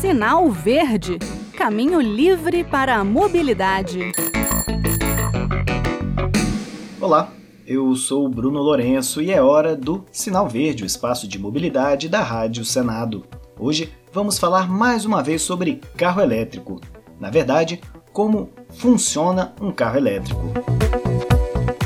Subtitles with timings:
[0.00, 1.18] Sinal Verde
[1.58, 4.12] Caminho livre para a mobilidade.
[7.00, 7.32] Olá,
[7.66, 12.22] eu sou Bruno Lourenço e é hora do Sinal Verde, o espaço de mobilidade da
[12.22, 13.24] Rádio Senado.
[13.58, 16.80] Hoje vamos falar mais uma vez sobre carro elétrico.
[17.18, 17.80] Na verdade,
[18.12, 20.52] como funciona um carro elétrico.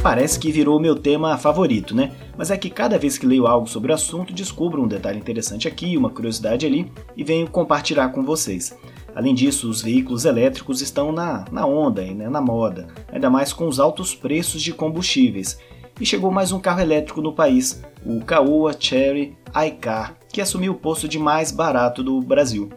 [0.02, 2.10] Parece que virou meu tema favorito, né?
[2.36, 5.68] Mas é que cada vez que leio algo sobre o assunto, descubro um detalhe interessante
[5.68, 8.76] aqui, uma curiosidade ali e venho compartilhar com vocês.
[9.14, 13.68] Além disso, os veículos elétricos estão na, na onda, né, na moda, ainda mais com
[13.68, 15.56] os altos preços de combustíveis.
[16.00, 19.36] E chegou mais um carro elétrico no país, o Caoa Cherry
[19.68, 22.70] iCar, que assumiu o posto de mais barato do Brasil.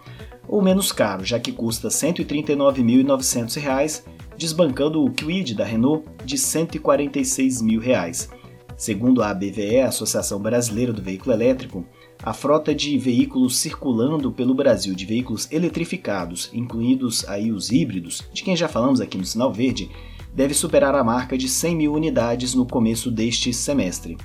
[0.47, 4.03] Ou menos caro, já que custa R$ 139.900
[4.37, 8.29] desbancando o Kwid da Renault de 146 mil reais.
[8.77, 11.85] Segundo a ABVE, Associação Brasileira do Veículo Elétrico,
[12.21, 18.43] a frota de veículos circulando pelo Brasil de veículos eletrificados, incluídos aí os híbridos, de
[18.43, 19.89] quem já falamos aqui no Sinal Verde,
[20.33, 24.17] deve superar a marca de 100 mil unidades no começo deste semestre.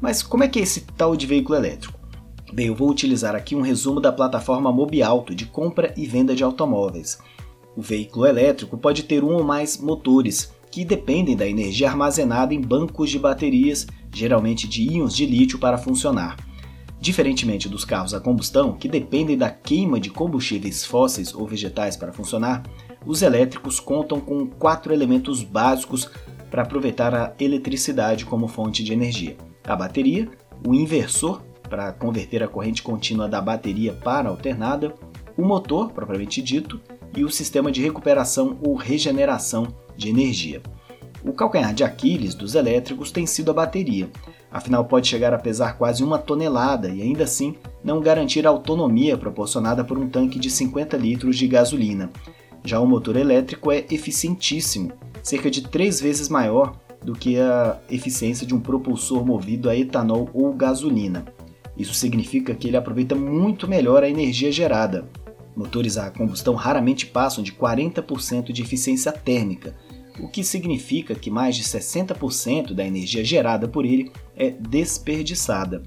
[0.00, 1.98] Mas como é que é esse tal de veículo elétrico?
[2.52, 6.44] Bem, eu vou utilizar aqui um resumo da plataforma Mobialto de compra e venda de
[6.44, 7.18] automóveis.
[7.76, 12.60] O veículo elétrico pode ter um ou mais motores, que dependem da energia armazenada em
[12.60, 16.36] bancos de baterias, geralmente de íons de lítio, para funcionar.
[17.00, 22.12] Diferentemente dos carros a combustão, que dependem da queima de combustíveis fósseis ou vegetais para
[22.12, 22.62] funcionar,
[23.04, 26.08] os elétricos contam com quatro elementos básicos
[26.50, 30.30] para aproveitar a eletricidade como fonte de energia: a bateria,
[30.66, 34.94] o inversor, para converter a corrente contínua da bateria para alternada,
[35.36, 36.80] o motor, propriamente dito,
[37.16, 40.62] e o sistema de recuperação ou regeneração de energia.
[41.24, 44.10] O calcanhar de Aquiles dos elétricos tem sido a bateria,
[44.50, 49.16] afinal pode chegar a pesar quase uma tonelada e ainda assim não garantir a autonomia
[49.16, 52.10] proporcionada por um tanque de 50 litros de gasolina.
[52.62, 54.92] Já o motor elétrico é eficientíssimo,
[55.22, 60.28] cerca de três vezes maior do que a eficiência de um propulsor movido a etanol
[60.32, 61.24] ou gasolina.
[61.76, 65.06] Isso significa que ele aproveita muito melhor a energia gerada,
[65.56, 69.76] Motores a combustão raramente passam de 40% de eficiência térmica,
[70.18, 75.82] o que significa que mais de 60% da energia gerada por ele é desperdiçada.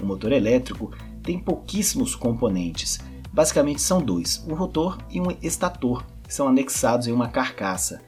[0.00, 0.92] O motor elétrico
[1.22, 3.00] tem pouquíssimos componentes.
[3.32, 8.00] Basicamente são dois, um rotor e um estator, que são anexados em uma carcaça.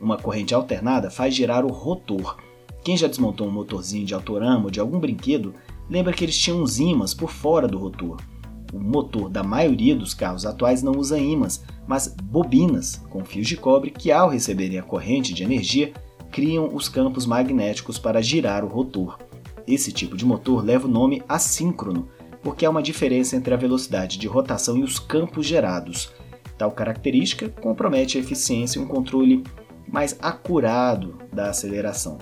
[0.00, 2.36] Uma corrente alternada faz girar o rotor.
[2.84, 5.54] Quem já desmontou um motorzinho de autorama ou de algum brinquedo
[5.90, 8.18] lembra que eles tinham uns ímãs por fora do rotor.
[8.72, 13.56] O motor da maioria dos carros atuais não usa ímãs, mas bobinas com fios de
[13.56, 15.92] cobre que, ao receberem a corrente de energia,
[16.30, 19.18] criam os campos magnéticos para girar o rotor.
[19.66, 22.08] Esse tipo de motor leva o nome assíncrono,
[22.42, 26.12] porque há uma diferença entre a velocidade de rotação e os campos gerados.
[26.56, 29.44] Tal característica compromete a eficiência e um controle
[29.86, 32.18] mais acurado da aceleração.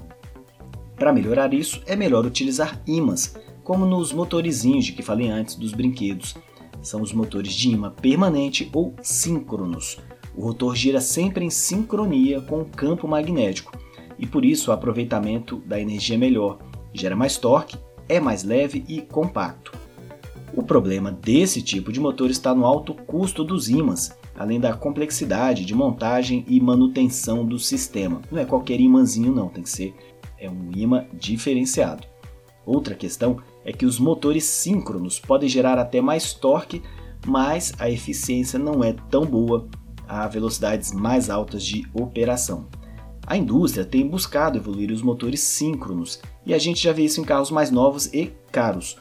[0.96, 5.72] Para melhorar isso, é melhor utilizar ímãs, como nos motorizinhos de que falei antes dos
[5.72, 6.36] brinquedos.
[6.80, 9.98] São os motores de imã permanente ou síncronos.
[10.36, 13.76] O rotor gira sempre em sincronia com o campo magnético
[14.16, 16.58] e por isso o aproveitamento da energia é melhor,
[16.92, 17.76] gera mais torque,
[18.08, 19.72] é mais leve e compacto.
[20.54, 25.64] O problema desse tipo de motor está no alto custo dos ímãs, além da complexidade
[25.64, 28.22] de montagem e manutenção do sistema.
[28.30, 29.92] Não é qualquer imãzinho não, tem que ser
[30.38, 32.06] é um imã diferenciado.
[32.64, 36.80] Outra questão é que os motores síncronos podem gerar até mais torque,
[37.26, 39.68] mas a eficiência não é tão boa
[40.08, 42.68] a velocidades mais altas de operação.
[43.26, 47.24] A indústria tem buscado evoluir os motores síncronos e a gente já vê isso em
[47.24, 48.96] carros mais novos e caros,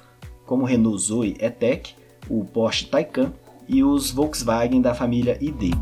[0.48, 1.94] como o Renault Zoe E-Tech,
[2.28, 3.32] o Porsche Taycan
[3.70, 5.76] e os Volkswagen da família ID.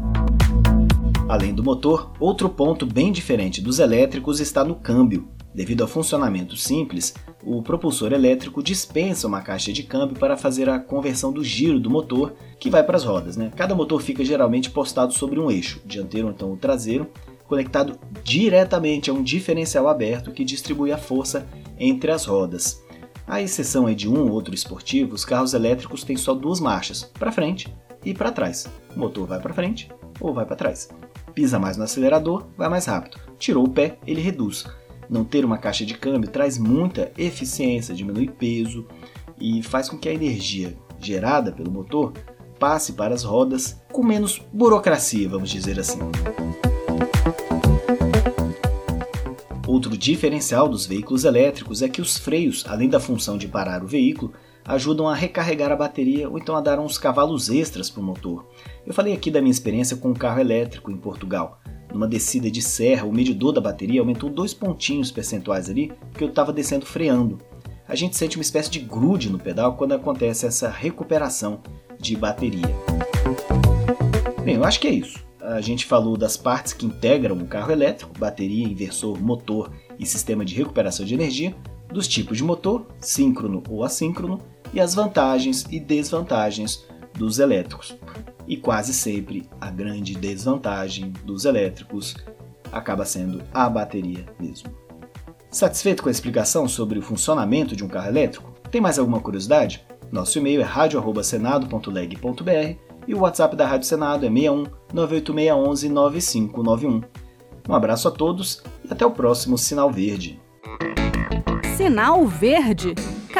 [1.28, 5.28] Além do motor, outro ponto bem diferente dos elétricos está no câmbio.
[5.56, 10.79] Devido ao funcionamento simples, o propulsor elétrico dispensa uma caixa de câmbio para fazer a
[10.79, 13.38] conversão do giro do motor que vai para as rodas.
[13.38, 13.51] Né?
[13.56, 17.07] Cada motor fica geralmente postado sobre um eixo, dianteiro ou então o traseiro,
[17.48, 21.48] conectado diretamente a um diferencial aberto que distribui a força
[21.80, 22.83] entre as rodas.
[23.25, 27.31] À exceção de um ou outro esportivo, os carros elétricos têm só duas marchas, para
[27.31, 28.68] frente e para trás.
[28.94, 29.89] O motor vai para frente
[30.19, 30.89] ou vai para trás.
[31.33, 33.18] Pisa mais no acelerador, vai mais rápido.
[33.38, 34.65] Tirou o pé, ele reduz.
[35.09, 38.88] Não ter uma caixa de câmbio traz muita eficiência, diminui peso
[39.39, 42.13] e faz com que a energia gerada pelo motor
[42.59, 46.00] passe para as rodas com menos burocracia, vamos dizer assim.
[49.68, 53.88] Outro diferencial dos veículos elétricos é que os freios, além da função de parar o
[53.88, 54.33] veículo,
[54.65, 58.48] ajudam a recarregar a bateria ou então a dar uns cavalos extras para o motor.
[58.86, 61.60] Eu falei aqui da minha experiência com um carro elétrico em Portugal.
[61.94, 66.30] Numa descida de serra, o medidor da bateria aumentou dois pontinhos percentuais ali, porque eu
[66.30, 67.39] estava descendo freando.
[67.88, 71.62] A gente sente uma espécie de grude no pedal quando acontece essa recuperação
[72.00, 72.75] de bateria.
[74.44, 75.19] Bem, eu acho que é isso.
[75.39, 80.45] A gente falou das partes que integram o carro elétrico, bateria, inversor, motor e sistema
[80.45, 81.54] de recuperação de energia,
[81.92, 84.39] dos tipos de motor, síncrono ou assíncrono,
[84.74, 86.84] e as vantagens e desvantagens
[87.14, 87.96] dos elétricos.
[88.48, 92.16] E quase sempre a grande desvantagem dos elétricos
[92.72, 94.74] acaba sendo a bateria mesmo.
[95.50, 98.52] Satisfeito com a explicação sobre o funcionamento de um carro elétrico?
[98.72, 99.86] Tem mais alguma curiosidade?
[100.12, 107.02] Nosso e-mail é radio@senado.leg.br e o WhatsApp da Rádio Senado é 61 98611 9591.
[107.70, 110.42] Um abraço a todos e até o próximo Sinal Verde.
[111.78, 112.96] Sinal Verde